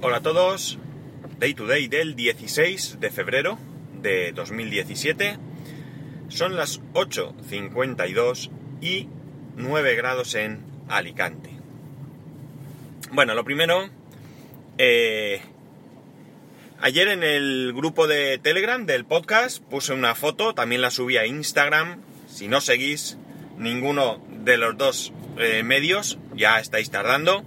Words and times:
Hola 0.00 0.18
a 0.18 0.22
todos, 0.22 0.78
Day 1.40 1.54
to 1.54 1.66
Day 1.66 1.88
del 1.88 2.14
16 2.14 3.00
de 3.00 3.10
febrero 3.10 3.58
de 4.00 4.30
2017. 4.30 5.38
Son 6.28 6.54
las 6.54 6.80
8.52 6.92 8.48
y 8.80 9.08
9 9.56 9.96
grados 9.96 10.36
en 10.36 10.60
Alicante. 10.88 11.50
Bueno, 13.10 13.34
lo 13.34 13.42
primero, 13.42 13.90
eh, 14.78 15.40
ayer 16.80 17.08
en 17.08 17.24
el 17.24 17.72
grupo 17.74 18.06
de 18.06 18.38
Telegram 18.38 18.86
del 18.86 19.04
podcast 19.04 19.60
puse 19.64 19.94
una 19.94 20.14
foto, 20.14 20.54
también 20.54 20.80
la 20.80 20.92
subí 20.92 21.16
a 21.16 21.26
Instagram. 21.26 22.02
Si 22.28 22.46
no 22.46 22.60
seguís 22.60 23.18
ninguno 23.56 24.24
de 24.44 24.58
los 24.58 24.78
dos 24.78 25.12
eh, 25.38 25.64
medios, 25.64 26.20
ya 26.36 26.60
estáis 26.60 26.88
tardando. 26.88 27.42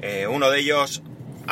Eh, 0.00 0.28
uno 0.28 0.48
de 0.48 0.60
ellos 0.60 1.02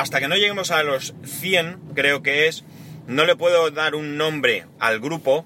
hasta 0.00 0.18
que 0.18 0.28
no 0.28 0.36
lleguemos 0.36 0.70
a 0.70 0.82
los 0.82 1.14
100, 1.24 1.78
creo 1.95 2.22
que 2.22 2.48
es, 2.48 2.64
no 3.06 3.27
le 3.27 3.36
puedo 3.36 3.70
dar 3.70 3.95
un 3.95 4.16
nombre 4.16 4.64
al 4.78 4.98
grupo 4.98 5.45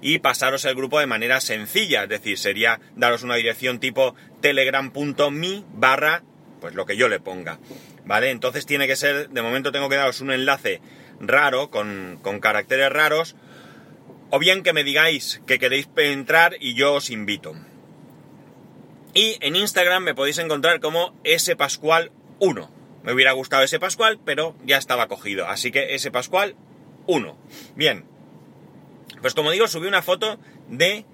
y 0.00 0.20
pasaros 0.20 0.64
el 0.64 0.74
grupo 0.74 0.98
de 0.98 1.06
manera 1.06 1.38
sencilla, 1.40 2.04
es 2.04 2.08
decir, 2.08 2.38
sería 2.38 2.80
daros 2.96 3.22
una 3.22 3.34
dirección 3.34 3.78
tipo 3.78 4.14
telegram.me 4.40 5.64
barra, 5.74 6.22
pues 6.62 6.74
lo 6.74 6.86
que 6.86 6.96
yo 6.96 7.10
le 7.10 7.20
ponga, 7.20 7.58
¿vale? 8.06 8.30
Entonces 8.30 8.64
tiene 8.64 8.86
que 8.86 8.96
ser, 8.96 9.28
de 9.28 9.42
momento 9.42 9.70
tengo 9.70 9.90
que 9.90 9.96
daros 9.96 10.22
un 10.22 10.32
enlace 10.32 10.80
raro, 11.20 11.70
con, 11.70 12.18
con 12.22 12.40
caracteres 12.40 12.90
raros, 12.90 13.36
o 14.30 14.38
bien 14.38 14.62
que 14.62 14.72
me 14.72 14.82
digáis 14.82 15.42
que 15.46 15.58
queréis 15.58 15.90
entrar 15.96 16.56
y 16.58 16.72
yo 16.72 16.94
os 16.94 17.10
invito. 17.10 17.54
Y 19.12 19.36
en 19.40 19.56
Instagram 19.56 20.04
me 20.04 20.14
podéis 20.14 20.38
encontrar 20.38 20.80
como 20.80 21.14
spascual1. 21.22 22.81
Me 23.02 23.12
hubiera 23.12 23.32
gustado 23.32 23.62
ese 23.62 23.80
Pascual, 23.80 24.18
pero 24.24 24.54
ya 24.64 24.76
estaba 24.76 25.08
cogido. 25.08 25.46
Así 25.46 25.70
que 25.70 25.94
ese 25.94 26.10
Pascual, 26.10 26.56
1. 27.06 27.36
Bien. 27.74 28.04
Pues 29.20 29.34
como 29.34 29.50
digo, 29.50 29.66
subí 29.68 29.86
una 29.86 30.02
foto 30.02 30.38
de 30.68 31.04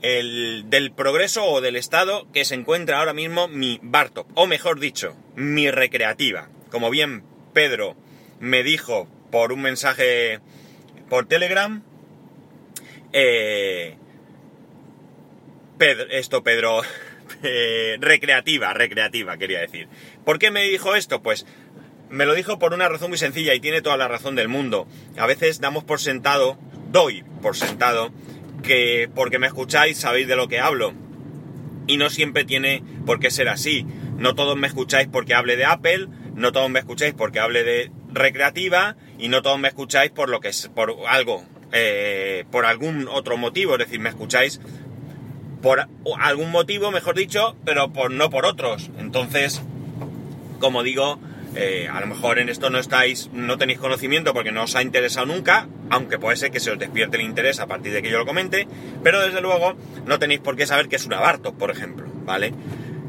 del 0.00 0.92
progreso 0.94 1.44
o 1.44 1.60
del 1.60 1.74
estado 1.74 2.30
que 2.32 2.44
se 2.44 2.54
encuentra 2.54 2.98
ahora 2.98 3.12
mismo 3.12 3.48
mi 3.48 3.80
Bartop. 3.82 4.28
O 4.34 4.46
mejor 4.46 4.78
dicho, 4.78 5.16
mi 5.34 5.70
recreativa. 5.70 6.48
Como 6.70 6.90
bien 6.90 7.24
Pedro 7.52 7.96
me 8.38 8.62
dijo 8.62 9.08
por 9.30 9.52
un 9.52 9.62
mensaje 9.62 10.40
por 11.08 11.26
Telegram. 11.26 11.82
Eh, 13.12 13.96
Pedro, 15.78 16.06
esto 16.10 16.42
Pedro, 16.42 16.82
eh, 17.42 17.96
recreativa, 18.00 18.72
recreativa, 18.74 19.36
quería 19.36 19.60
decir. 19.60 19.88
¿Por 20.24 20.38
qué 20.38 20.50
me 20.50 20.64
dijo 20.64 20.94
esto? 20.94 21.22
Pues 21.22 21.46
me 22.10 22.26
lo 22.26 22.34
dijo 22.34 22.58
por 22.58 22.74
una 22.74 22.88
razón 22.88 23.10
muy 23.10 23.18
sencilla 23.18 23.54
y 23.54 23.60
tiene 23.60 23.82
toda 23.82 23.96
la 23.96 24.08
razón 24.08 24.34
del 24.34 24.48
mundo. 24.48 24.86
A 25.16 25.26
veces 25.26 25.60
damos 25.60 25.84
por 25.84 26.00
sentado, 26.00 26.58
doy 26.90 27.24
por 27.42 27.56
sentado, 27.56 28.12
que 28.62 29.10
porque 29.14 29.38
me 29.38 29.46
escucháis 29.46 29.98
sabéis 29.98 30.28
de 30.28 30.36
lo 30.36 30.48
que 30.48 30.60
hablo. 30.60 30.94
Y 31.86 31.96
no 31.96 32.10
siempre 32.10 32.44
tiene 32.44 32.82
por 33.06 33.18
qué 33.18 33.30
ser 33.30 33.48
así. 33.48 33.86
No 34.16 34.34
todos 34.34 34.56
me 34.56 34.66
escucháis 34.66 35.08
porque 35.08 35.34
hable 35.34 35.56
de 35.56 35.64
Apple, 35.64 36.08
no 36.34 36.52
todos 36.52 36.70
me 36.70 36.80
escucháis 36.80 37.14
porque 37.14 37.40
hable 37.40 37.64
de 37.64 37.90
recreativa 38.12 38.96
y 39.18 39.28
no 39.28 39.42
todos 39.42 39.58
me 39.58 39.68
escucháis 39.68 40.10
por 40.10 40.28
lo 40.28 40.40
que 40.40 40.48
es, 40.48 40.68
por 40.68 40.94
algo, 41.08 41.44
eh, 41.72 42.44
por 42.50 42.66
algún 42.66 43.08
otro 43.08 43.36
motivo. 43.36 43.72
Es 43.72 43.78
decir, 43.78 44.00
me 44.00 44.08
escucháis 44.08 44.60
por 45.62 45.88
algún 46.18 46.50
motivo, 46.50 46.90
mejor 46.90 47.16
dicho, 47.16 47.56
pero 47.64 47.92
por, 47.92 48.10
no 48.10 48.30
por 48.30 48.46
otros. 48.46 48.90
Entonces, 48.98 49.62
como 50.60 50.82
digo, 50.82 51.18
eh, 51.54 51.88
a 51.90 52.00
lo 52.00 52.06
mejor 52.06 52.38
en 52.38 52.48
esto 52.48 52.70
no 52.70 52.78
estáis, 52.78 53.30
no 53.32 53.58
tenéis 53.58 53.78
conocimiento 53.78 54.34
porque 54.34 54.52
no 54.52 54.64
os 54.64 54.76
ha 54.76 54.82
interesado 54.82 55.26
nunca, 55.26 55.66
aunque 55.90 56.18
puede 56.18 56.36
ser 56.36 56.50
que 56.50 56.60
se 56.60 56.70
os 56.70 56.78
despierte 56.78 57.16
el 57.16 57.24
interés 57.24 57.58
a 57.60 57.66
partir 57.66 57.92
de 57.92 58.02
que 58.02 58.10
yo 58.10 58.18
lo 58.18 58.26
comente, 58.26 58.68
pero 59.02 59.20
desde 59.20 59.40
luego 59.40 59.74
no 60.06 60.18
tenéis 60.18 60.40
por 60.40 60.56
qué 60.56 60.66
saber 60.66 60.88
que 60.88 60.96
es 60.96 61.06
un 61.06 61.14
abarto, 61.14 61.54
por 61.54 61.70
ejemplo, 61.70 62.06
¿vale? 62.24 62.52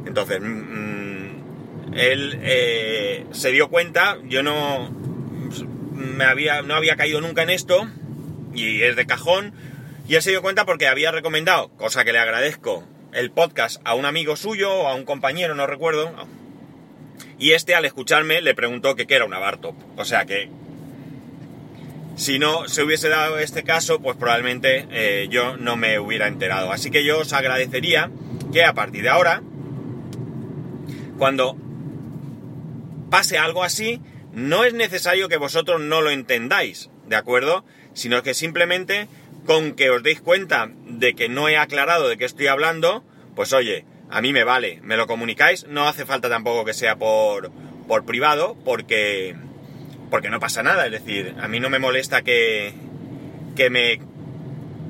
Entonces, 0.05 0.39
mm, 0.41 1.93
él 1.93 2.39
eh, 2.41 3.25
se 3.31 3.51
dio 3.51 3.67
cuenta, 3.67 4.17
yo 4.27 4.41
no 4.41 4.89
me 5.93 6.23
había, 6.23 6.61
no 6.61 6.75
había 6.75 6.95
caído 6.95 7.19
nunca 7.21 7.43
en 7.43 7.49
esto, 7.49 7.87
y 8.53 8.81
es 8.81 8.95
de 8.95 9.05
cajón, 9.05 9.53
y 10.09 10.15
él 10.15 10.23
se 10.23 10.31
dio 10.31 10.41
cuenta 10.41 10.65
porque 10.65 10.87
había 10.87 11.11
recomendado, 11.11 11.69
cosa 11.77 12.03
que 12.03 12.11
le 12.11 12.17
agradezco, 12.17 12.83
el 13.13 13.29
podcast 13.29 13.79
a 13.85 13.93
un 13.93 14.05
amigo 14.05 14.35
suyo 14.35 14.73
o 14.73 14.87
a 14.87 14.95
un 14.95 15.05
compañero, 15.05 15.53
no 15.53 15.67
recuerdo. 15.67 16.11
Y 17.37 17.51
este 17.51 17.75
al 17.75 17.85
escucharme 17.85 18.41
le 18.41 18.55
preguntó 18.55 18.95
que 18.95 19.05
qué 19.05 19.13
era 19.13 19.25
un 19.25 19.35
Abartop. 19.35 19.75
O 19.99 20.05
sea 20.05 20.25
que 20.25 20.49
si 22.15 22.39
no 22.39 22.67
se 22.67 22.81
hubiese 22.81 23.07
dado 23.07 23.37
este 23.37 23.63
caso, 23.63 24.01
pues 24.01 24.17
probablemente 24.17 24.87
eh, 24.89 25.27
yo 25.29 25.57
no 25.57 25.75
me 25.75 25.99
hubiera 25.99 26.27
enterado. 26.27 26.71
Así 26.71 26.89
que 26.89 27.05
yo 27.05 27.19
os 27.19 27.31
agradecería 27.31 28.09
que 28.51 28.65
a 28.65 28.73
partir 28.73 29.03
de 29.03 29.09
ahora, 29.09 29.43
cuando 31.19 31.55
pase 33.11 33.37
algo 33.37 33.63
así, 33.63 34.01
no 34.33 34.63
es 34.63 34.73
necesario 34.73 35.29
que 35.29 35.37
vosotros 35.37 35.79
no 35.81 36.01
lo 36.01 36.09
entendáis, 36.09 36.89
¿de 37.05 37.15
acuerdo? 37.15 37.63
Sino 37.93 38.23
que 38.23 38.33
simplemente 38.33 39.07
con 39.49 39.73
que 39.73 39.89
os 39.89 40.03
deis 40.03 40.21
cuenta 40.21 40.69
de 40.85 41.15
que 41.15 41.27
no 41.27 41.49
he 41.49 41.57
aclarado 41.57 42.07
de 42.07 42.19
qué 42.19 42.25
estoy 42.25 42.45
hablando, 42.45 43.03
pues 43.35 43.51
oye, 43.51 43.83
a 44.11 44.21
mí 44.21 44.31
me 44.31 44.43
vale, 44.43 44.79
me 44.83 44.95
lo 44.95 45.07
comunicáis, 45.07 45.65
no 45.67 45.87
hace 45.87 46.05
falta 46.05 46.29
tampoco 46.29 46.65
que 46.65 46.75
sea 46.75 46.97
por, 46.97 47.49
por 47.87 48.05
privado, 48.05 48.55
porque, 48.63 49.35
porque 50.11 50.29
no 50.29 50.39
pasa 50.39 50.61
nada, 50.61 50.85
es 50.85 50.91
decir, 50.91 51.33
a 51.41 51.47
mí 51.47 51.59
no 51.59 51.71
me 51.71 51.79
molesta 51.79 52.21
que, 52.21 52.75
que, 53.55 53.71
me, 53.71 53.99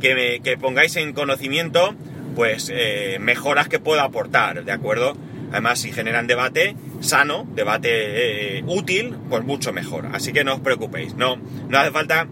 que, 0.02 0.14
me, 0.14 0.42
que 0.42 0.58
pongáis 0.58 0.98
en 0.98 1.14
conocimiento 1.14 1.96
pues 2.36 2.70
eh, 2.70 3.16
mejoras 3.22 3.70
que 3.70 3.80
puedo 3.80 4.02
aportar, 4.02 4.66
¿de 4.66 4.74
acuerdo? 4.74 5.16
Además, 5.54 5.80
si 5.80 5.94
generan 5.94 6.28
debate 6.28 6.76
sano, 7.00 7.48
debate 7.56 8.58
eh, 8.58 8.64
útil, 8.68 9.16
pues 9.30 9.42
mucho 9.46 9.72
mejor. 9.72 10.10
Así 10.12 10.34
que 10.34 10.44
no 10.44 10.56
os 10.56 10.60
preocupéis, 10.60 11.16
no, 11.16 11.38
no 11.70 11.80
hace 11.80 11.92
falta 11.92 12.28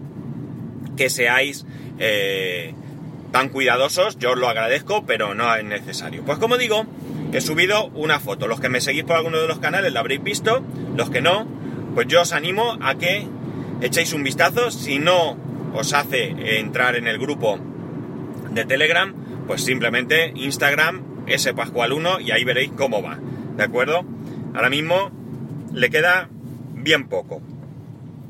que 0.98 1.08
seáis 1.08 1.64
eh, 1.98 2.74
tan 3.32 3.48
cuidadosos, 3.48 4.18
yo 4.18 4.32
os 4.32 4.38
lo 4.38 4.48
agradezco, 4.48 5.04
pero 5.06 5.34
no 5.34 5.54
es 5.54 5.64
necesario. 5.64 6.24
Pues 6.24 6.38
como 6.38 6.56
digo, 6.56 6.86
he 7.32 7.40
subido 7.40 7.86
una 7.88 8.20
foto. 8.20 8.46
Los 8.46 8.60
que 8.60 8.68
me 8.68 8.80
seguís 8.80 9.04
por 9.04 9.16
alguno 9.16 9.38
de 9.38 9.48
los 9.48 9.58
canales 9.58 9.92
la 9.92 10.00
habréis 10.00 10.22
visto, 10.22 10.64
los 10.96 11.10
que 11.10 11.20
no, 11.20 11.46
pues 11.94 12.06
yo 12.08 12.22
os 12.22 12.32
animo 12.32 12.78
a 12.80 12.96
que 12.96 13.26
echéis 13.80 14.12
un 14.12 14.22
vistazo. 14.22 14.70
Si 14.70 14.98
no 14.98 15.36
os 15.74 15.92
hace 15.92 16.58
entrar 16.58 16.96
en 16.96 17.06
el 17.06 17.18
grupo 17.18 17.58
de 18.50 18.64
Telegram, 18.64 19.14
pues 19.46 19.62
simplemente 19.62 20.32
Instagram 20.34 21.26
spascual1 21.26 22.22
y 22.22 22.30
ahí 22.30 22.44
veréis 22.44 22.70
cómo 22.72 23.02
va. 23.02 23.18
¿De 23.56 23.64
acuerdo? 23.64 24.04
Ahora 24.54 24.70
mismo 24.70 25.10
le 25.72 25.90
queda 25.90 26.28
bien 26.74 27.08
poco. 27.08 27.42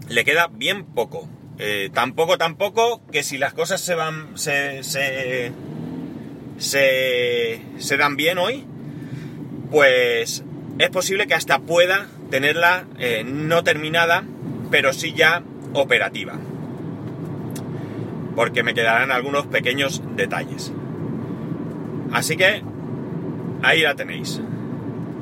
Le 0.09 0.25
queda 0.25 0.49
bien 0.49 0.85
poco. 0.85 1.29
Eh, 1.59 1.91
tampoco, 1.93 2.39
tampoco 2.39 3.03
que 3.11 3.25
si 3.25 3.37
las 3.37 3.53
cosas 3.53 3.81
se 3.81 3.97
van, 3.97 4.39
se, 4.39 4.85
se, 4.85 5.51
dan 7.97 8.17
bien 8.17 8.39
hoy, 8.39 8.65
pues 9.71 10.45
es 10.79 10.91
posible 10.91 11.27
que 11.27 11.35
hasta 11.35 11.59
pueda 11.59 12.07
tenerla 12.31 12.85
eh, 12.99 13.25
no 13.25 13.65
terminada, 13.65 14.23
pero 14.71 14.93
sí 14.93 15.15
ya 15.15 15.43
operativa. 15.75 16.35
Porque 18.37 18.63
me 18.63 18.73
quedarán 18.73 19.11
algunos 19.11 19.47
pequeños 19.47 20.01
detalles. 20.15 20.73
Así 22.13 22.37
que 22.37 22.63
ahí 23.63 23.81
la 23.81 23.97
tenéis. 23.97 24.41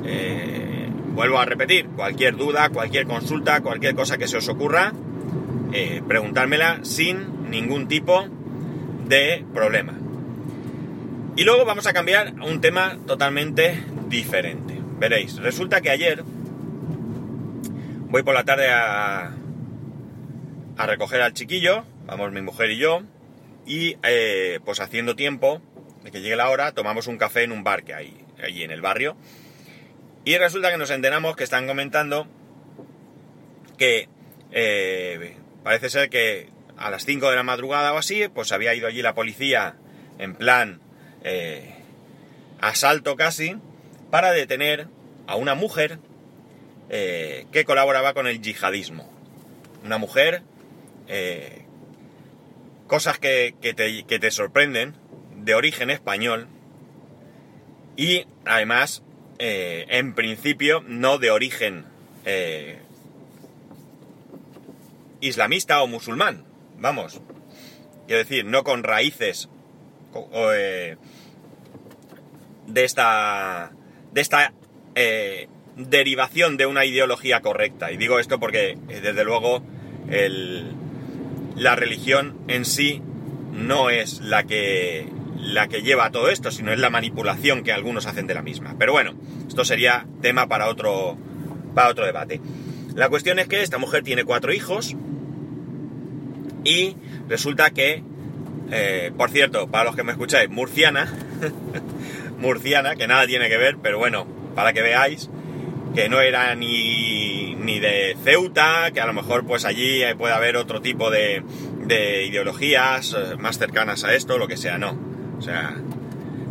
Eh, 0.05 0.87
vuelvo 1.15 1.39
a 1.39 1.45
repetir, 1.45 1.87
cualquier 1.87 2.37
duda, 2.37 2.69
cualquier 2.69 3.07
consulta, 3.07 3.61
cualquier 3.61 3.95
cosa 3.95 4.19
que 4.19 4.27
se 4.27 4.37
os 4.37 4.47
ocurra, 4.49 4.93
eh, 5.73 6.01
preguntármela 6.07 6.79
sin 6.83 7.49
ningún 7.49 7.87
tipo 7.87 8.25
de 9.07 9.45
problema. 9.53 9.93
Y 11.35 11.43
luego 11.43 11.65
vamos 11.65 11.87
a 11.87 11.93
cambiar 11.93 12.33
a 12.39 12.45
un 12.45 12.61
tema 12.61 12.97
totalmente 13.05 13.83
diferente. 14.07 14.75
Veréis, 14.99 15.37
resulta 15.37 15.81
que 15.81 15.91
ayer 15.91 16.23
voy 18.09 18.23
por 18.23 18.33
la 18.33 18.43
tarde 18.43 18.69
a, 18.69 19.33
a 20.77 20.85
recoger 20.85 21.21
al 21.21 21.33
chiquillo, 21.33 21.83
vamos 22.05 22.31
mi 22.31 22.41
mujer 22.41 22.71
y 22.71 22.77
yo, 22.77 23.03
y 23.65 23.97
eh, 24.03 24.59
pues 24.65 24.79
haciendo 24.79 25.15
tiempo 25.15 25.61
de 26.03 26.11
que 26.11 26.21
llegue 26.21 26.35
la 26.35 26.49
hora, 26.49 26.71
tomamos 26.71 27.07
un 27.07 27.17
café 27.17 27.43
en 27.43 27.51
un 27.51 27.63
bar 27.63 27.83
que 27.83 27.93
hay 27.93 28.17
allí 28.41 28.63
en 28.63 28.71
el 28.71 28.81
barrio. 28.81 29.15
Y 30.23 30.37
resulta 30.37 30.71
que 30.71 30.77
nos 30.77 30.89
enteramos 30.89 31.35
que 31.35 31.43
están 31.43 31.67
comentando 31.67 32.27
que 33.77 34.09
eh, 34.51 35.37
Parece 35.67 35.89
ser 35.89 36.09
que 36.09 36.47
a 36.77 36.89
las 36.89 37.03
5 37.03 37.29
de 37.29 37.35
la 37.35 37.43
madrugada 37.43 37.91
o 37.91 37.97
así, 37.97 38.25
pues 38.29 38.53
había 38.53 38.73
ido 38.73 38.87
allí 38.87 39.01
la 39.01 39.13
policía 39.13 39.75
en 40.17 40.33
plan 40.33 40.79
eh, 41.25 41.75
asalto 42.61 43.17
casi, 43.17 43.57
para 44.09 44.31
detener 44.31 44.87
a 45.27 45.35
una 45.35 45.55
mujer 45.55 45.99
eh, 46.89 47.47
que 47.51 47.65
colaboraba 47.65 48.13
con 48.13 48.27
el 48.27 48.41
yihadismo. 48.41 49.11
Una 49.83 49.97
mujer, 49.97 50.41
eh, 51.09 51.65
cosas 52.87 53.19
que, 53.19 53.53
te, 53.59 54.05
que 54.05 54.19
te 54.19 54.31
sorprenden, 54.31 54.95
de 55.35 55.53
origen 55.53 55.89
español 55.89 56.47
y 57.97 58.25
además, 58.45 59.03
en 59.37 60.15
principio, 60.15 60.81
no 60.87 61.17
de 61.17 61.29
origen 61.29 61.83
islamista 65.21 65.81
o 65.81 65.87
musulmán. 65.87 66.45
Vamos, 66.79 67.21
quiero 68.05 68.19
decir, 68.19 68.45
no 68.45 68.63
con 68.63 68.83
raíces 68.83 69.49
de 72.67 72.83
esta, 72.83 73.71
de 74.11 74.21
esta 74.21 74.53
eh, 74.95 75.47
derivación 75.75 76.57
de 76.57 76.65
una 76.65 76.85
ideología 76.85 77.41
correcta. 77.41 77.91
Y 77.91 77.97
digo 77.97 78.19
esto 78.19 78.39
porque, 78.39 78.77
eh, 78.89 79.01
desde 79.01 79.23
luego, 79.23 79.63
la 81.55 81.75
religión 81.75 82.37
en 82.47 82.65
sí 82.65 83.01
no 83.51 83.89
es 83.89 84.21
la 84.21 84.43
que, 84.43 85.07
la 85.37 85.67
que 85.67 85.81
lleva 85.81 86.05
a 86.05 86.11
todo 86.11 86.29
esto, 86.29 86.51
sino 86.51 86.71
es 86.71 86.79
la 86.79 86.89
manipulación 86.89 87.63
que 87.63 87.73
algunos 87.73 88.05
hacen 88.05 88.27
de 88.27 88.33
la 88.33 88.41
misma. 88.41 88.75
Pero 88.77 88.93
bueno, 88.93 89.13
esto 89.47 89.65
sería 89.65 90.05
tema 90.21 90.47
para 90.47 90.67
otro, 90.67 91.17
para 91.73 91.89
otro 91.89 92.05
debate. 92.05 92.41
La 92.95 93.09
cuestión 93.09 93.37
es 93.39 93.47
que 93.47 93.61
esta 93.61 93.77
mujer 93.77 94.03
tiene 94.03 94.23
cuatro 94.23 94.53
hijos 94.53 94.95
y 96.63 96.95
resulta 97.27 97.69
que, 97.71 98.03
eh, 98.71 99.11
por 99.17 99.29
cierto, 99.29 99.67
para 99.67 99.85
los 99.85 99.95
que 99.95 100.03
me 100.03 100.11
escucháis, 100.11 100.49
murciana, 100.49 101.13
murciana, 102.39 102.95
que 102.95 103.07
nada 103.07 103.25
tiene 103.25 103.49
que 103.49 103.57
ver, 103.57 103.77
pero 103.81 103.97
bueno, 103.97 104.27
para 104.55 104.73
que 104.73 104.81
veáis 104.81 105.29
que 105.95 106.09
no 106.09 106.21
era 106.21 106.53
ni, 106.55 107.55
ni 107.55 107.79
de 107.79 108.15
Ceuta, 108.23 108.91
que 108.93 109.01
a 109.01 109.05
lo 109.05 109.13
mejor 109.13 109.45
pues 109.45 109.65
allí 109.65 110.01
puede 110.17 110.33
haber 110.33 110.55
otro 110.57 110.81
tipo 110.81 111.09
de, 111.09 111.43
de 111.85 112.25
ideologías 112.25 113.15
eh, 113.17 113.35
más 113.37 113.57
cercanas 113.57 114.03
a 114.03 114.13
esto, 114.13 114.37
lo 114.37 114.47
que 114.47 114.57
sea, 114.57 114.77
no. 114.77 114.97
O 115.37 115.41
sea, 115.41 115.75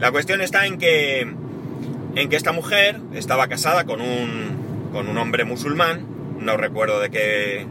la 0.00 0.10
cuestión 0.10 0.40
está 0.40 0.66
en 0.66 0.78
que, 0.78 1.20
en 1.20 2.28
que 2.28 2.36
esta 2.36 2.52
mujer 2.52 3.00
estaba 3.14 3.46
casada 3.48 3.84
con 3.84 4.00
un, 4.00 4.90
con 4.92 5.08
un 5.08 5.18
hombre 5.18 5.44
musulmán, 5.44 6.06
no 6.40 6.56
recuerdo 6.56 7.00
de 7.00 7.10
qué, 7.10 7.66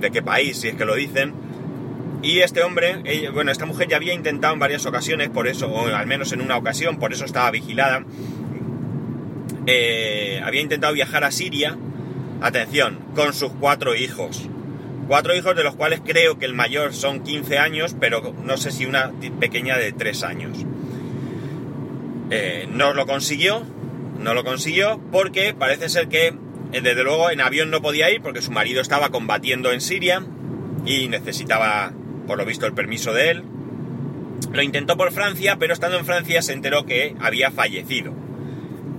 de 0.00 0.10
qué 0.10 0.22
país, 0.22 0.58
si 0.58 0.68
es 0.68 0.74
que 0.74 0.84
lo 0.84 0.94
dicen, 0.94 1.34
y 2.24 2.40
este 2.40 2.62
hombre, 2.62 3.02
bueno, 3.34 3.52
esta 3.52 3.66
mujer 3.66 3.86
ya 3.88 3.96
había 3.96 4.14
intentado 4.14 4.54
en 4.54 4.58
varias 4.58 4.86
ocasiones, 4.86 5.28
por 5.28 5.46
eso, 5.46 5.68
o 5.68 5.86
al 5.86 6.06
menos 6.06 6.32
en 6.32 6.40
una 6.40 6.56
ocasión, 6.56 6.98
por 6.98 7.12
eso 7.12 7.26
estaba 7.26 7.50
vigilada, 7.50 8.02
eh, 9.66 10.40
había 10.42 10.62
intentado 10.62 10.94
viajar 10.94 11.22
a 11.24 11.30
Siria, 11.30 11.76
atención, 12.40 12.98
con 13.14 13.34
sus 13.34 13.52
cuatro 13.52 13.94
hijos. 13.94 14.48
Cuatro 15.06 15.34
hijos 15.34 15.54
de 15.54 15.64
los 15.64 15.74
cuales 15.74 16.00
creo 16.02 16.38
que 16.38 16.46
el 16.46 16.54
mayor 16.54 16.94
son 16.94 17.22
15 17.22 17.58
años, 17.58 17.94
pero 18.00 18.34
no 18.42 18.56
sé 18.56 18.70
si 18.70 18.86
una 18.86 19.12
pequeña 19.38 19.76
de 19.76 19.92
3 19.92 20.22
años. 20.22 20.64
Eh, 22.30 22.66
no 22.70 22.94
lo 22.94 23.04
consiguió, 23.04 23.64
no 24.18 24.32
lo 24.32 24.44
consiguió 24.44 24.98
porque 25.12 25.52
parece 25.52 25.90
ser 25.90 26.08
que 26.08 26.34
desde 26.80 27.04
luego 27.04 27.30
en 27.30 27.40
avión 27.40 27.70
no 27.70 27.82
podía 27.82 28.10
ir 28.10 28.20
porque 28.20 28.42
su 28.42 28.50
marido 28.50 28.80
estaba 28.80 29.10
combatiendo 29.10 29.72
en 29.72 29.80
Siria 29.80 30.24
y 30.84 31.08
necesitaba 31.08 31.92
por 32.26 32.38
lo 32.38 32.44
visto 32.44 32.66
el 32.66 32.74
permiso 32.74 33.12
de 33.12 33.30
él. 33.30 33.44
Lo 34.52 34.62
intentó 34.62 34.96
por 34.96 35.12
Francia, 35.12 35.56
pero 35.58 35.72
estando 35.72 35.98
en 35.98 36.04
Francia 36.04 36.42
se 36.42 36.52
enteró 36.52 36.84
que 36.86 37.14
había 37.20 37.50
fallecido. 37.50 38.14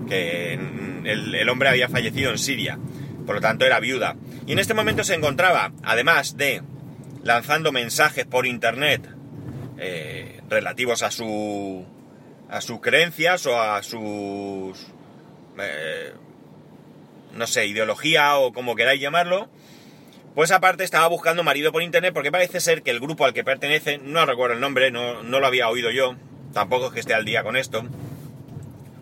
Que 0.07 0.53
el, 0.53 1.49
hombre 1.49 1.69
había 1.69 1.89
fallecido 1.89 2.31
en 2.31 2.37
Siria. 2.37 2.79
Por 3.25 3.35
lo 3.35 3.41
tanto 3.41 3.65
era 3.65 3.79
viuda. 3.79 4.15
Y 4.45 4.53
en 4.53 4.59
este 4.59 4.73
momento 4.73 5.03
se 5.03 5.15
encontraba, 5.15 5.71
además 5.83 6.37
de 6.37 6.61
lanzando 7.23 7.71
mensajes 7.71 8.25
por 8.25 8.45
internet 8.45 9.09
eh, 9.77 10.41
relativos 10.47 11.01
a 11.01 11.09
su 11.09 11.85
a 12.49 12.61
sus 12.61 12.79
creencias 12.79 13.47
o 13.47 13.59
a 13.59 13.81
sus 13.81 14.87
eh, 15.59 16.13
no 17.35 17.47
sé 17.47 17.67
ideología 17.67 18.37
o 18.37 18.53
como 18.53 18.75
queráis 18.75 18.99
llamarlo 19.01 19.49
pues 20.35 20.51
aparte 20.51 20.83
estaba 20.83 21.07
buscando 21.07 21.43
marido 21.43 21.71
por 21.71 21.81
internet 21.81 22.13
porque 22.13 22.31
parece 22.31 22.59
ser 22.59 22.83
que 22.83 22.91
el 22.91 22.99
grupo 22.99 23.25
al 23.25 23.33
que 23.33 23.45
pertenece, 23.45 23.97
no 23.99 24.25
recuerdo 24.25 24.53
el 24.53 24.59
nombre, 24.59 24.91
no, 24.91 25.23
lo 25.23 25.47
había 25.47 25.69
oído 25.69 25.89
yo, 25.91 26.17
tampoco 26.53 26.87
es 26.87 26.93
que 26.93 26.99
esté 26.99 27.13
al 27.13 27.23
día 27.23 27.41
con 27.41 27.55
esto, 27.55 27.85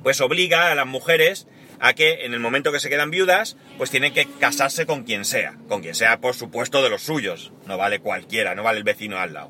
pues 0.03 0.21
obliga 0.21 0.71
a 0.71 0.75
las 0.75 0.85
mujeres 0.85 1.47
a 1.80 1.94
que 1.94 2.25
en 2.25 2.35
el 2.35 2.39
momento 2.39 2.71
que 2.71 2.80
se 2.80 2.89
quedan 2.89 3.09
viudas, 3.09 3.57
pues 3.80 3.89
tienen 3.89 4.13
que 4.13 4.27
casarse 4.39 4.85
con 4.85 5.03
quien 5.03 5.25
sea, 5.25 5.57
con 5.68 5.81
quien 5.81 5.95
sea 5.95 6.19
por 6.19 6.35
supuesto 6.35 6.83
de 6.83 6.91
los 6.91 7.01
suyos, 7.01 7.51
no 7.65 7.77
vale 7.77 8.00
cualquiera, 8.00 8.53
no 8.53 8.62
vale 8.62 8.77
el 8.77 8.83
vecino 8.83 9.18
al 9.18 9.33
lado. 9.33 9.50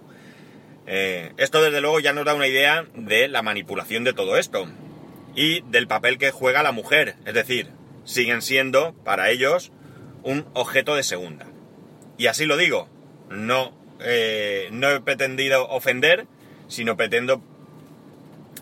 Eh, 0.87 1.33
esto 1.35 1.61
desde 1.61 1.81
luego 1.81 1.99
ya 1.99 2.13
nos 2.13 2.23
da 2.23 2.33
una 2.33 2.47
idea 2.47 2.85
de 2.95 3.27
la 3.27 3.41
manipulación 3.41 4.05
de 4.05 4.13
todo 4.13 4.37
esto 4.37 4.67
y 5.35 5.61
del 5.69 5.87
papel 5.87 6.17
que 6.17 6.31
juega 6.31 6.63
la 6.63 6.71
mujer, 6.71 7.15
es 7.25 7.33
decir, 7.33 7.71
siguen 8.05 8.41
siendo 8.41 8.93
para 9.03 9.29
ellos 9.29 9.71
un 10.23 10.45
objeto 10.53 10.95
de 10.95 11.03
segunda. 11.03 11.45
Y 12.17 12.27
así 12.27 12.45
lo 12.45 12.57
digo, 12.57 12.87
no, 13.29 13.73
eh, 13.99 14.69
no 14.71 14.89
he 14.89 15.01
pretendido 15.01 15.67
ofender, 15.69 16.27
sino 16.67 16.95
pretendo 16.95 17.41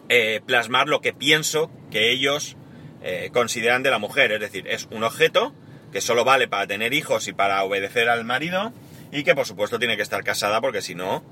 eh, 0.10 0.42
plasmar 0.46 0.88
lo 0.88 1.02
que 1.02 1.14
pienso 1.14 1.72
que 1.90 2.12
ellos 2.12 2.58
eh, 3.04 3.30
consideran 3.34 3.84
de 3.84 3.92
la 3.92 4.00
mujer. 4.00 4.32
Es 4.32 4.40
decir, 4.40 4.68
es 4.68 4.88
un 4.92 5.04
objeto 5.04 5.54
que 5.92 6.02
solo 6.02 6.24
vale 6.24 6.48
para 6.48 6.68
tener 6.68 6.94
hijos 6.94 7.28
y 7.28 7.34
para 7.34 7.64
obedecer 7.64 8.10
al 8.10 8.24
marido 8.24 8.72
y 9.12 9.24
que 9.24 9.36
por 9.36 9.46
supuesto 9.46 9.78
tiene 9.78 9.98
que 9.98 10.04
estar 10.04 10.24
casada 10.24 10.62
porque 10.62 10.82
si 10.82 10.96
no, 10.96 11.24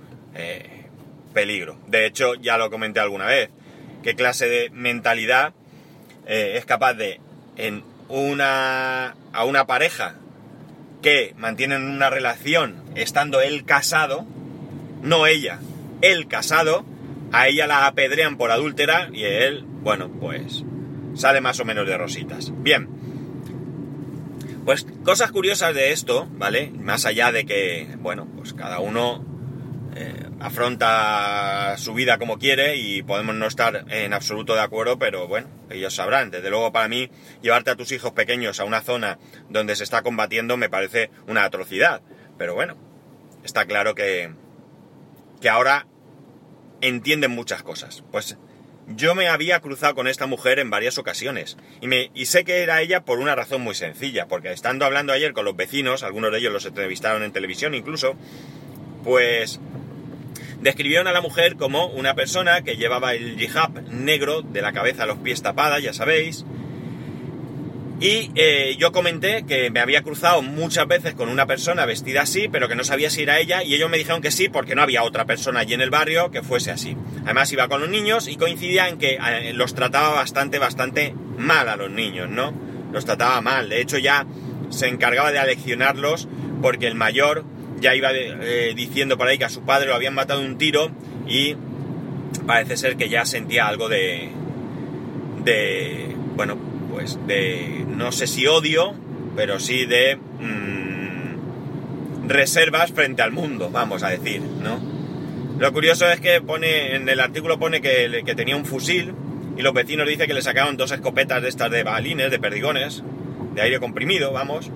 peligro. 1.34 1.80
De 1.88 2.06
hecho, 2.06 2.36
ya 2.36 2.58
lo 2.58 2.70
comenté 2.70 3.00
alguna 3.00 3.26
vez, 3.26 3.50
qué 4.04 4.16
clase 4.16 4.50
de 4.50 4.70
mentalidad 4.72 5.54
es 6.26 6.66
capaz 6.66 6.94
de 6.96 7.22
en 7.56 7.84
una 8.10 9.16
a 9.32 9.44
una 9.46 9.66
pareja 9.66 10.16
que 11.02 11.34
mantienen 11.38 11.84
una 11.84 12.10
relación 12.10 12.84
estando 12.96 13.42
él 13.42 13.64
casado, 13.64 14.26
no 15.02 15.28
ella, 15.28 15.60
él 16.02 16.28
casado, 16.28 16.86
a 17.32 17.48
ella 17.48 17.68
la 17.68 17.88
apedrean 17.88 18.38
por 18.38 18.52
adúltera 18.52 19.10
y 19.14 19.24
él, 19.24 19.64
bueno, 19.64 20.10
pues 20.10 20.64
sale 21.16 21.42
más 21.42 21.60
o 21.60 21.66
menos 21.66 21.88
de 21.88 21.98
rositas. 21.98 22.52
Bien, 22.62 22.90
pues 24.66 24.86
cosas 25.04 25.32
curiosas 25.32 25.74
de 25.74 25.92
esto, 25.92 26.28
¿vale? 26.32 26.72
Más 26.72 27.06
allá 27.06 27.32
de 27.32 27.46
que, 27.46 27.88
bueno, 28.00 28.28
pues 28.36 28.54
cada 28.54 28.80
uno 28.80 29.24
eh, 29.96 30.26
afronta 30.40 31.76
su 31.78 31.94
vida 31.94 32.18
como 32.18 32.40
quiere 32.40 32.76
y 32.76 33.04
podemos 33.04 33.36
no 33.36 33.48
estar 33.48 33.86
en 33.90 34.14
absoluto 34.14 34.56
de 34.56 34.62
acuerdo, 34.62 35.00
pero 35.00 35.28
bueno, 35.28 35.48
ellos 35.70 35.96
sabrán. 35.96 36.32
Desde 36.32 36.50
luego 36.50 36.72
para 36.72 36.88
mí, 36.88 37.10
llevarte 37.42 37.72
a 37.72 37.76
tus 37.76 37.92
hijos 37.92 38.12
pequeños 38.12 38.60
a 38.60 38.66
una 38.66 38.82
zona 38.82 39.20
donde 39.50 39.76
se 39.76 39.84
está 39.84 40.02
combatiendo 40.02 40.58
me 40.58 40.70
parece 40.70 41.10
una 41.28 41.44
atrocidad. 41.44 42.02
Pero 42.38 42.56
bueno, 42.56 42.78
está 43.44 43.66
claro 43.66 43.96
que, 43.96 44.34
que 45.42 45.50
ahora 45.50 45.88
entienden 46.82 47.32
muchas 47.32 47.64
cosas. 47.64 48.04
Pues 48.12 48.38
yo 48.88 49.14
me 49.14 49.28
había 49.28 49.60
cruzado 49.60 49.94
con 49.94 50.08
esta 50.08 50.26
mujer 50.26 50.60
en 50.60 50.70
varias 50.70 50.98
ocasiones 50.98 51.58
y, 51.80 51.88
me, 51.88 52.10
y 52.16 52.26
sé 52.26 52.44
que 52.44 52.64
era 52.64 52.82
ella 52.82 53.06
por 53.06 53.20
una 53.20 53.36
razón 53.36 53.62
muy 53.62 53.76
sencilla, 53.76 54.28
porque 54.28 54.52
estando 54.52 54.86
hablando 54.86 55.14
ayer 55.14 55.34
con 55.34 55.46
los 55.46 55.56
vecinos, 55.56 56.04
algunos 56.04 56.32
de 56.32 56.40
ellos 56.40 56.54
los 56.54 56.66
entrevistaron 56.66 57.24
en 57.24 57.32
televisión 57.32 57.76
incluso, 57.76 58.16
pues 59.04 59.60
describieron 60.62 61.08
a 61.08 61.12
la 61.12 61.22
mujer 61.22 61.56
como 61.56 61.88
una 61.88 62.16
persona 62.16 62.62
que 62.64 62.78
llevaba 62.78 63.14
el 63.14 63.42
hijab 63.42 63.90
negro 63.90 64.42
de 64.42 64.62
la 64.62 64.74
cabeza 64.74 65.04
a 65.04 65.06
los 65.06 65.18
pies 65.20 65.42
tapada, 65.42 65.80
ya 65.80 65.94
sabéis. 65.94 66.46
Y 68.02 68.32
eh, 68.36 68.78
yo 68.80 68.94
comenté 68.94 69.44
que 69.46 69.70
me 69.72 69.82
había 69.82 70.04
cruzado 70.04 70.42
muchas 70.42 70.88
veces 70.88 71.14
con 71.16 71.28
una 71.28 71.46
persona 71.46 71.86
vestida 71.86 72.22
así, 72.22 72.48
pero 72.48 72.70
que 72.70 72.76
no 72.76 72.86
sabía 72.86 73.10
si 73.10 73.24
era 73.24 73.40
ella, 73.40 73.62
y 73.62 73.76
ellos 73.76 73.90
me 73.90 73.98
dijeron 73.98 74.22
que 74.22 74.32
sí, 74.32 74.48
porque 74.48 74.74
no 74.74 74.82
había 74.82 75.04
otra 75.04 75.26
persona 75.26 75.60
allí 75.60 75.74
en 75.74 75.82
el 75.82 75.90
barrio 75.90 76.32
que 76.32 76.42
fuese 76.42 76.72
así. 76.72 76.96
Además 77.26 77.52
iba 77.52 77.68
con 77.68 77.82
los 77.82 77.90
niños 77.90 78.30
y 78.30 78.38
coincidía 78.38 78.88
en 78.88 79.00
que 79.00 79.16
eh, 79.16 79.52
los 79.54 79.76
trataba 79.76 80.12
bastante, 80.12 80.60
bastante 80.60 81.14
mal 81.38 81.68
a 81.68 81.76
los 81.76 81.92
niños, 81.92 82.30
¿no? 82.30 82.54
Los 82.94 83.04
trataba 83.04 83.42
mal. 83.42 83.68
De 83.68 83.82
hecho 83.82 83.98
ya 83.98 84.26
se 84.70 84.88
encargaba 84.88 85.34
de 85.34 85.40
aleccionarlos 85.40 86.30
porque 86.62 86.88
el 86.88 86.96
mayor 86.96 87.44
ya 87.80 87.96
iba 87.96 88.10
eh, 88.14 88.74
diciendo 88.76 89.18
por 89.18 89.28
ahí 89.28 89.38
que 89.38 89.46
a 89.46 89.50
su 89.50 89.62
padre 89.62 89.88
lo 89.88 89.96
habían 89.96 90.14
matado 90.14 90.42
un 90.42 90.58
tiro 90.58 90.92
y 91.28 91.56
parece 92.46 92.78
ser 92.78 92.98
que 92.98 93.10
ya 93.10 93.26
sentía 93.26 93.68
algo 93.68 93.90
de, 93.90 94.30
de, 95.44 96.16
bueno, 96.36 96.58
pues 96.92 97.18
de, 97.28 97.86
no 97.88 98.12
sé 98.12 98.28
si 98.28 98.48
odio, 98.48 98.94
pero 99.36 99.60
sí 99.60 99.86
de 99.86 100.16
mm, 100.16 102.28
reservas 102.28 102.92
frente 102.92 103.22
al 103.22 103.32
mundo, 103.32 103.70
vamos 103.72 104.04
a 104.04 104.10
decir, 104.10 104.42
¿no? 104.42 104.80
Lo 105.60 105.74
curioso 105.74 106.10
es 106.10 106.22
que 106.22 106.42
pone, 106.42 106.96
en 106.96 107.10
el 107.10 107.20
artículo 107.20 107.60
pone 107.60 107.82
que, 107.82 108.24
que 108.26 108.36
tenía 108.36 108.56
un 108.56 108.66
fusil 108.66 109.14
y 109.58 109.62
los 109.62 109.74
vecinos 109.74 110.08
dicen 110.08 110.26
que 110.26 110.34
le 110.34 110.42
sacaron 110.42 110.78
dos 110.78 110.92
escopetas 110.92 111.42
de 111.42 111.50
estas 111.50 111.70
de 111.70 111.84
balines, 111.84 112.32
de 112.32 112.40
perdigones, 112.40 113.04
de 113.56 113.62
aire 113.62 113.80
comprimido, 113.80 114.32
vamos, 114.32 114.72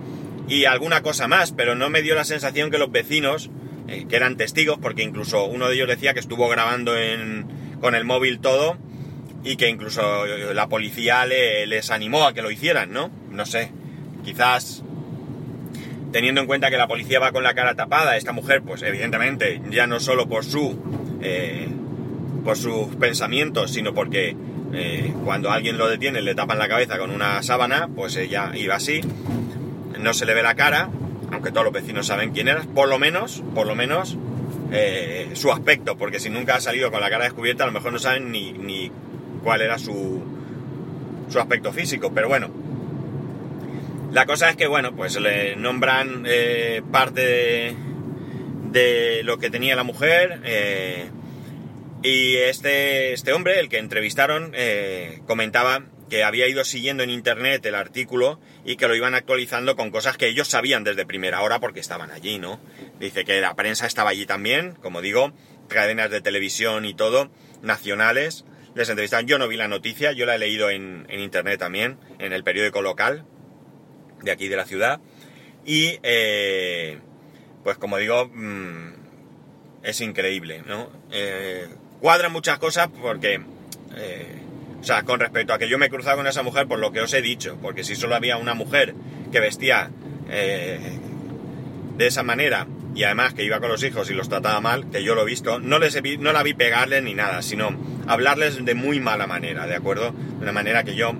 y 0.47 0.65
alguna 0.65 1.01
cosa 1.01 1.27
más, 1.27 1.51
pero 1.51 1.75
no 1.75 1.89
me 1.89 2.01
dio 2.01 2.15
la 2.15 2.25
sensación 2.25 2.71
que 2.71 2.77
los 2.77 2.91
vecinos, 2.91 3.49
eh, 3.87 4.05
que 4.07 4.15
eran 4.15 4.37
testigos, 4.37 4.77
porque 4.81 5.03
incluso 5.03 5.45
uno 5.45 5.67
de 5.67 5.75
ellos 5.75 5.87
decía 5.87 6.13
que 6.13 6.19
estuvo 6.19 6.47
grabando 6.49 6.93
con 7.79 7.95
el 7.95 8.05
móvil 8.05 8.39
todo 8.39 8.77
y 9.43 9.57
que 9.57 9.69
incluso 9.69 10.25
la 10.25 10.67
policía 10.67 11.25
les 11.25 11.91
animó 11.91 12.25
a 12.25 12.33
que 12.33 12.41
lo 12.41 12.51
hicieran, 12.51 12.91
¿no? 12.91 13.11
No 13.29 13.45
sé, 13.45 13.71
quizás 14.23 14.83
teniendo 16.11 16.41
en 16.41 16.47
cuenta 16.47 16.69
que 16.69 16.77
la 16.77 16.87
policía 16.87 17.19
va 17.19 17.31
con 17.31 17.43
la 17.43 17.53
cara 17.53 17.75
tapada, 17.75 18.15
esta 18.15 18.31
mujer, 18.31 18.61
pues 18.61 18.83
evidentemente, 18.83 19.61
ya 19.69 19.87
no 19.87 19.99
solo 19.99 20.29
por 20.29 20.45
su 20.45 20.79
eh, 21.21 21.67
por 22.43 22.57
sus 22.57 22.95
pensamientos, 22.95 23.71
sino 23.71 23.93
porque 23.93 24.35
eh, 24.73 25.13
cuando 25.23 25.51
alguien 25.51 25.77
lo 25.77 25.87
detiene 25.87 26.21
le 26.21 26.35
tapan 26.35 26.59
la 26.59 26.67
cabeza 26.67 26.97
con 26.97 27.09
una 27.09 27.41
sábana, 27.41 27.89
pues 27.93 28.15
ella 28.15 28.51
iba 28.53 28.75
así, 28.75 29.01
no 30.03 30.13
se 30.13 30.25
le 30.25 30.33
ve 30.33 30.43
la 30.43 30.55
cara, 30.55 30.89
aunque 31.31 31.51
todos 31.51 31.63
los 31.63 31.73
vecinos 31.73 32.07
saben 32.07 32.31
quién 32.31 32.47
era, 32.47 32.61
por 32.61 32.87
lo 32.87 32.99
menos, 32.99 33.41
por 33.55 33.65
lo 33.65 33.75
menos 33.75 34.17
eh, 34.71 35.31
su 35.33 35.51
aspecto, 35.51 35.97
porque 35.97 36.19
si 36.19 36.29
nunca 36.29 36.55
ha 36.55 36.61
salido 36.61 36.91
con 36.91 37.01
la 37.01 37.09
cara 37.09 37.23
descubierta, 37.23 37.63
a 37.63 37.67
lo 37.67 37.73
mejor 37.73 37.91
no 37.93 37.99
saben 37.99 38.31
ni, 38.31 38.51
ni 38.53 38.91
cuál 39.43 39.61
era 39.61 39.79
su, 39.79 40.23
su 41.29 41.39
aspecto 41.39 41.71
físico, 41.71 42.11
pero 42.13 42.27
bueno. 42.27 42.49
La 44.11 44.27
cosa 44.27 44.49
es 44.49 44.55
que, 44.55 44.67
bueno, 44.67 44.95
pues 44.95 45.19
le 45.19 45.55
nombran 45.55 46.25
eh, 46.27 46.83
parte 46.91 47.75
de, 48.71 49.21
lo 49.23 49.39
que 49.39 49.49
tenía 49.49 49.75
la 49.75 49.83
mujer. 49.83 50.39
Eh, 50.43 51.09
y 52.03 52.35
este, 52.35 53.13
este 53.13 53.33
hombre, 53.33 53.59
el 53.59 53.69
que 53.69 53.79
entrevistaron, 53.79 54.53
comentaba 55.25 55.83
que 56.13 56.23
había 56.23 56.47
ido 56.47 56.63
siguiendo 56.63 57.01
en 57.01 57.09
internet 57.09 57.65
el 57.65 57.73
artículo 57.73 58.39
y 58.63 58.75
que 58.75 58.87
lo 58.87 58.95
iban 58.95 59.15
actualizando 59.15 59.75
con 59.75 59.89
cosas 59.89 60.15
que 60.15 60.27
ellos 60.27 60.47
sabían 60.47 60.83
desde 60.83 61.07
primera 61.07 61.41
hora 61.41 61.59
porque 61.59 61.79
estaban 61.79 62.11
allí, 62.11 62.37
¿no? 62.37 62.59
Dice 62.99 63.25
que 63.25 63.41
la 63.41 63.55
prensa 63.55 63.87
estaba 63.87 64.11
allí 64.11 64.27
también, 64.27 64.73
como 64.73 65.01
digo, 65.01 65.33
cadenas 65.69 66.11
de 66.11 66.21
televisión 66.21 66.85
y 66.85 66.93
todo, 66.93 67.31
nacionales, 67.63 68.45
les 68.75 68.89
entrevistaron. 68.89 69.25
Yo 69.25 69.39
no 69.39 69.47
vi 69.47 69.57
la 69.57 69.67
noticia, 69.67 70.11
yo 70.11 70.27
la 70.27 70.35
he 70.35 70.37
leído 70.37 70.69
en, 70.69 71.07
internet 71.09 71.59
también, 71.59 71.97
en 72.19 72.31
el 72.31 72.43
periódico 72.43 72.83
local 72.83 73.25
de 74.21 74.29
aquí 74.29 74.49
de 74.49 74.55
la 74.55 74.65
ciudad. 74.65 75.01
Y, 75.65 75.97
eh, 76.03 76.99
pues 77.63 77.79
como 77.79 77.97
digo, 77.97 78.29
mm, 78.31 78.93
es 79.81 79.99
increíble, 79.99 80.61
¿no? 80.67 80.91
Eh, 81.11 81.69
cuadran 81.99 82.31
muchas 82.31 82.59
cosas 82.59 82.89
porque, 83.01 83.41
eh, 83.95 84.42
o 84.83 84.85
sea, 84.85 85.03
con 85.03 85.21
respecto 85.21 85.53
a 85.53 85.57
que 85.57 85.69
yo 85.69 85.77
me 85.77 85.85
he 85.85 85.89
cruzado 85.89 86.17
con 86.17 86.27
esa 86.27 86.43
mujer 86.43 86.67
por 86.67 86.77
lo 86.77 86.91
que 86.91 86.99
os 86.99 87.13
he 87.13 87.21
dicho, 87.21 87.57
porque 87.61 87.85
si 87.85 87.95
solo 87.95 88.15
había 88.15 88.35
una 88.35 88.53
mujer 88.53 88.93
que 89.31 89.39
vestía 89.39 89.91
de 91.97 92.05
esa 92.07 92.21
manera 92.23 92.67
y 92.93 93.05
además 93.05 93.33
que 93.33 93.45
iba 93.45 93.61
con 93.61 93.69
los 93.69 93.81
hijos 93.81 94.11
y 94.11 94.13
los 94.13 94.27
trataba 94.27 94.59
mal, 94.59 94.89
que 94.91 95.01
yo 95.01 95.15
lo 95.15 95.21
he 95.21 95.25
visto, 95.25 95.57
no, 95.57 95.79
les 95.79 95.97
no 96.19 96.33
la 96.33 96.43
vi 96.43 96.53
pegarles 96.53 97.01
ni 97.01 97.13
nada, 97.13 97.41
sino 97.41 97.69
hablarles 98.07 98.65
de 98.65 98.75
muy 98.75 98.99
mala 98.99 99.25
manera, 99.25 99.67
¿de 99.67 99.75
acuerdo? 99.75 100.11
De 100.11 100.43
una 100.43 100.51
manera 100.51 100.83
que 100.83 100.95
yo 100.95 101.13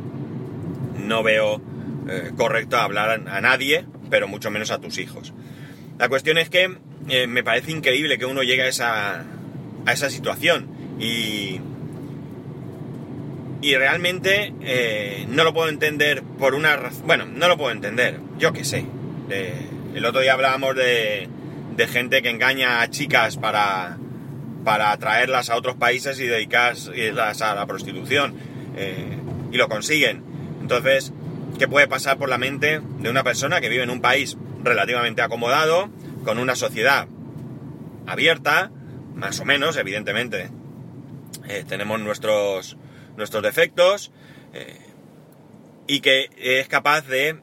no 0.98 1.24
veo 1.24 1.62
eh, 2.10 2.32
correcto 2.36 2.76
hablar 2.76 3.22
a, 3.30 3.40
nadie, 3.40 3.86
pero 4.10 4.28
mucho 4.28 4.52
menos 4.52 4.72
a 4.72 4.82
tus 4.82 4.98
hijos. 4.98 5.34
La 6.00 6.10
cuestión 6.10 6.38
es 6.38 6.50
que 6.50 6.78
eh, 7.08 7.28
me 7.28 7.46
parece 7.46 7.72
increíble 7.72 8.18
que 8.18 8.26
uno 8.26 8.44
llegue 8.44 8.64
a 8.64 8.68
esa, 8.68 9.24
a 9.86 9.94
esa 9.94 10.10
situación 10.10 10.68
y, 11.00 11.62
y 13.64 13.76
realmente 13.76 14.54
eh, 14.62 15.26
no 15.30 15.44
lo 15.44 15.54
puedo 15.54 15.70
entender 15.70 16.22
por 16.22 16.54
una 16.54 16.76
razón, 16.76 17.08
bueno, 17.08 17.26
no 17.26 17.48
lo 17.48 17.58
puedo 17.58 17.72
entender, 17.72 18.20
yo 18.38 18.54
qué 18.54 18.64
sé. 18.64 18.86
el 19.96 20.06
otro 20.06 20.22
día 20.22 20.34
hablábamos 20.34 20.76
de 20.76 21.28
de 21.76 21.88
gente 21.88 22.22
que 22.22 22.30
engaña 22.30 22.82
a 22.82 22.90
chicas 22.90 23.38
para, 23.38 23.98
para 24.64 24.96
traerlas 24.98 25.50
a 25.50 25.56
otros 25.56 25.76
países 25.76 26.20
y 26.20 26.28
dedicarlas 26.28 27.42
a 27.42 27.56
la 27.56 27.66
prostitución. 27.66 28.36
Eh, 28.76 29.18
y 29.52 29.58
lo 29.58 29.70
consiguen. 29.70 30.24
Entonces, 30.62 31.14
¿qué 31.60 31.68
puede 31.68 31.88
pasar 31.88 32.18
por 32.18 32.30
la 32.30 32.38
mente 32.38 32.82
de 33.00 33.10
una 33.10 33.24
persona 33.24 33.62
que 33.62 33.70
vive 33.70 33.84
en 33.84 33.92
un 33.92 34.02
país 34.02 34.38
relativamente 34.64 35.22
acomodado, 35.22 35.90
con 36.24 36.40
una 36.40 36.56
sociedad 36.56 37.08
abierta, 38.08 38.72
más 39.14 39.40
o 39.40 39.46
menos, 39.46 39.78
evidentemente? 39.78 40.50
Eh, 41.48 41.66
tenemos 41.68 42.00
nuestros, 42.00 42.78
nuestros 43.18 43.44
defectos 43.44 44.12
eh, 44.54 44.78
y 45.88 46.00
que 46.00 46.30
es 46.38 46.68
capaz 46.68 47.02
de, 47.08 47.38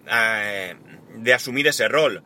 de 1.16 1.34
asumir 1.34 1.66
ese 1.66 1.88
rol. 1.88 2.24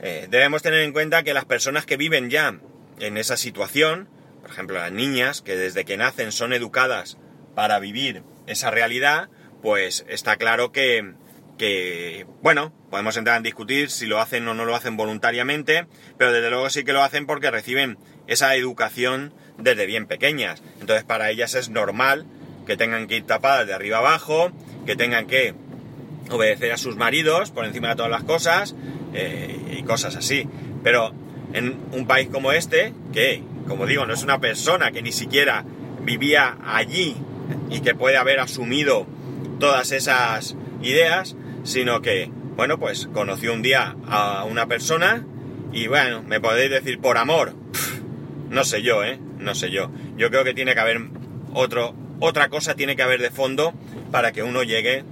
Eh, 0.00 0.26
debemos 0.28 0.62
tener 0.62 0.80
en 0.80 0.92
cuenta 0.92 1.22
que 1.22 1.34
las 1.34 1.44
personas 1.44 1.86
que 1.86 1.96
viven 1.96 2.28
ya 2.28 2.58
en 3.00 3.16
esa 3.16 3.36
situación, 3.36 4.08
por 4.42 4.50
ejemplo 4.50 4.78
las 4.78 4.92
niñas, 4.92 5.40
que 5.40 5.56
desde 5.56 5.84
que 5.84 5.96
nacen 5.96 6.30
son 6.30 6.52
educadas 6.52 7.16
para 7.54 7.78
vivir 7.78 8.22
esa 8.46 8.70
realidad, 8.70 9.30
pues 9.62 10.04
está 10.08 10.36
claro 10.36 10.72
que, 10.72 11.14
que, 11.56 12.26
bueno, 12.42 12.74
podemos 12.90 13.16
entrar 13.16 13.38
en 13.38 13.44
discutir 13.44 13.90
si 13.90 14.06
lo 14.06 14.20
hacen 14.20 14.46
o 14.46 14.54
no 14.54 14.66
lo 14.66 14.76
hacen 14.76 14.96
voluntariamente, 14.96 15.86
pero 16.18 16.32
desde 16.32 16.50
luego 16.50 16.68
sí 16.68 16.84
que 16.84 16.92
lo 16.92 17.02
hacen 17.02 17.26
porque 17.26 17.50
reciben 17.50 17.96
esa 18.26 18.54
educación 18.56 19.32
desde 19.56 19.86
bien 19.86 20.06
pequeñas. 20.06 20.62
Entonces 20.80 21.04
para 21.04 21.30
ellas 21.30 21.54
es 21.54 21.70
normal 21.70 22.26
que 22.66 22.76
tengan 22.76 23.06
que 23.06 23.16
ir 23.16 23.24
tapadas 23.24 23.66
de 23.66 23.74
arriba 23.74 23.98
abajo, 23.98 24.50
que 24.86 24.96
tengan 24.96 25.26
que 25.26 25.54
obedecer 26.30 26.72
a 26.72 26.76
sus 26.76 26.96
maridos 26.96 27.50
por 27.50 27.64
encima 27.64 27.88
de 27.90 27.96
todas 27.96 28.10
las 28.10 28.24
cosas, 28.24 28.74
eh, 29.12 29.76
y 29.78 29.82
cosas 29.82 30.16
así. 30.16 30.46
Pero 30.82 31.12
en 31.52 31.78
un 31.92 32.06
país 32.06 32.28
como 32.30 32.52
este, 32.52 32.92
que, 33.12 33.42
como 33.68 33.86
digo, 33.86 34.06
no 34.06 34.14
es 34.14 34.22
una 34.22 34.40
persona 34.40 34.90
que 34.90 35.02
ni 35.02 35.12
siquiera 35.12 35.64
vivía 36.02 36.58
allí 36.64 37.16
y 37.70 37.80
que 37.80 37.94
puede 37.94 38.16
haber 38.16 38.40
asumido 38.40 39.06
todas 39.60 39.92
esas 39.92 40.56
ideas, 40.82 41.36
sino 41.62 42.02
que, 42.02 42.30
bueno, 42.56 42.78
pues 42.78 43.08
conoció 43.12 43.52
un 43.52 43.62
día 43.62 43.96
a 44.06 44.44
una 44.44 44.66
persona 44.66 45.24
y 45.72 45.86
bueno, 45.86 46.22
me 46.22 46.40
podéis 46.40 46.70
decir 46.70 47.00
por 47.00 47.18
amor, 47.18 47.54
no 48.50 48.64
sé 48.64 48.82
yo, 48.82 49.02
¿eh? 49.04 49.18
No 49.38 49.54
sé 49.54 49.70
yo. 49.70 49.90
Yo 50.16 50.30
creo 50.30 50.44
que 50.44 50.54
tiene 50.54 50.74
que 50.74 50.80
haber 50.80 51.00
otro, 51.52 51.94
otra 52.24 52.48
cosa 52.48 52.74
tiene 52.74 52.96
que 52.96 53.02
haber 53.02 53.20
de 53.20 53.30
fondo 53.30 53.74
para 54.10 54.32
que 54.32 54.42
uno 54.42 54.62
llegue 54.62 55.04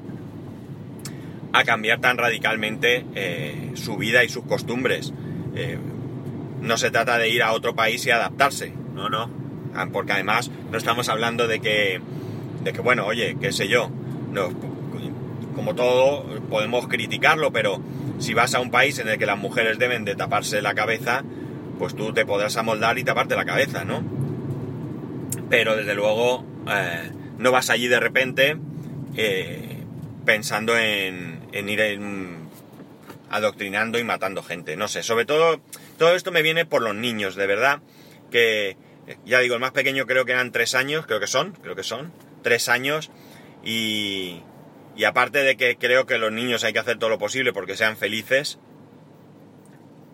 a 1.52 1.64
cambiar 1.64 2.00
tan 2.00 2.16
radicalmente 2.16 3.04
eh, 3.14 3.72
su 3.74 3.96
vida 3.96 4.24
y 4.24 4.30
sus 4.30 4.44
costumbres. 4.44 5.12
Eh, 5.54 5.78
no 6.62 6.76
se 6.78 6.90
trata 6.90 7.18
de 7.18 7.28
ir 7.28 7.42
a 7.42 7.52
otro 7.52 7.74
país 7.74 8.06
y 8.06 8.10
adaptarse, 8.10 8.72
no, 8.94 9.10
no, 9.10 9.28
ah, 9.74 9.86
porque 9.92 10.12
además 10.12 10.50
no 10.70 10.78
estamos 10.78 11.08
hablando 11.10 11.48
de 11.48 11.60
que, 11.60 12.00
de 12.64 12.72
que 12.72 12.80
bueno, 12.80 13.04
oye, 13.04 13.36
qué 13.38 13.52
sé 13.52 13.68
yo, 13.68 13.90
como 15.54 15.74
todo 15.74 16.24
podemos 16.48 16.88
criticarlo, 16.88 17.52
pero 17.52 17.82
si 18.20 18.32
vas 18.32 18.54
a 18.54 18.60
un 18.60 18.70
país 18.70 18.98
en 19.00 19.08
el 19.08 19.18
que 19.18 19.26
las 19.26 19.38
mujeres 19.38 19.78
deben 19.78 20.04
de 20.06 20.14
taparse 20.14 20.62
la 20.62 20.74
cabeza, 20.74 21.24
pues 21.78 21.94
tú 21.94 22.14
te 22.14 22.24
podrás 22.24 22.56
amoldar 22.56 22.98
y 22.98 23.04
taparte 23.04 23.36
la 23.36 23.44
cabeza, 23.44 23.84
¿no? 23.84 24.02
Pero 25.50 25.76
desde 25.76 25.94
luego 25.94 26.51
eh, 26.68 27.10
no 27.38 27.52
vas 27.52 27.70
allí 27.70 27.88
de 27.88 28.00
repente 28.00 28.56
pensando 30.24 30.76
en, 30.78 31.40
en 31.52 31.68
ir 31.68 31.80
adoctrinando 33.30 33.98
y 33.98 34.04
matando 34.04 34.42
gente. 34.42 34.76
No 34.76 34.88
sé, 34.88 35.02
sobre 35.02 35.24
todo, 35.24 35.60
todo 35.98 36.14
esto 36.14 36.32
me 36.32 36.42
viene 36.42 36.64
por 36.64 36.82
los 36.82 36.94
niños, 36.94 37.34
de 37.34 37.46
verdad, 37.46 37.80
que 38.30 38.76
ya 39.24 39.40
digo, 39.40 39.54
el 39.54 39.60
más 39.60 39.72
pequeño 39.72 40.06
creo 40.06 40.24
que 40.24 40.32
eran 40.32 40.52
tres 40.52 40.74
años, 40.74 41.06
creo 41.06 41.20
que 41.20 41.26
son, 41.26 41.52
creo 41.52 41.74
que 41.74 41.82
son, 41.82 42.12
tres 42.42 42.68
años, 42.68 43.10
y, 43.64 44.42
y 44.96 45.04
aparte 45.04 45.42
de 45.42 45.56
que 45.56 45.76
creo 45.76 46.06
que 46.06 46.18
los 46.18 46.32
niños 46.32 46.64
hay 46.64 46.72
que 46.72 46.78
hacer 46.78 46.98
todo 46.98 47.10
lo 47.10 47.18
posible 47.18 47.52
porque 47.52 47.76
sean 47.76 47.96
felices, 47.96 48.58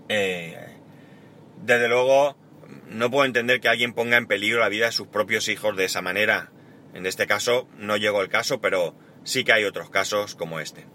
eh, 0.09 0.57
desde 1.63 1.89
luego 1.89 2.37
no 2.89 3.11
puedo 3.11 3.25
entender 3.25 3.61
que 3.61 3.69
alguien 3.69 3.93
ponga 3.93 4.17
en 4.17 4.27
peligro 4.27 4.61
la 4.61 4.69
vida 4.69 4.87
de 4.87 4.93
sus 4.93 5.09
propios 5.09 5.49
hijos 5.49 5.77
de 5.77 5.85
esa 5.85 6.03
manera. 6.03 6.51
En 6.95 7.07
este 7.07 7.27
caso 7.27 7.69
no 7.77 7.97
llegó 7.97 8.23
el 8.23 8.29
caso, 8.29 8.61
pero 8.61 8.97
sí 9.25 9.45
que 9.45 9.53
hay 9.53 9.65
otros 9.65 9.91
casos 9.91 10.35
como 10.35 10.61
este. 10.61 10.87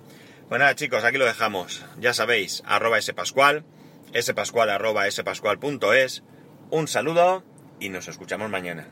Pues 0.49 0.59
nada 0.59 0.75
chicos, 0.75 1.03
aquí 1.03 1.17
lo 1.17 1.25
dejamos. 1.25 1.85
Ya 1.99 2.13
sabéis, 2.13 2.63
arroba 2.65 3.01
spascual, 3.01 3.63
spascual 4.19 4.69
arroba 4.69 5.09
spascual.es. 5.09 6.23
Un 6.69 6.87
saludo 6.87 7.43
y 7.79 7.89
nos 7.89 8.07
escuchamos 8.07 8.49
mañana. 8.49 8.87